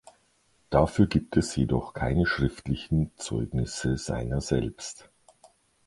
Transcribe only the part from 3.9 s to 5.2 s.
seiner selbst.